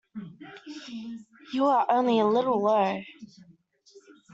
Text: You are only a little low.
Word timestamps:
You 1.53 1.67
are 1.67 1.85
only 1.87 2.17
a 2.19 2.25
little 2.25 2.59
low. 2.59 3.03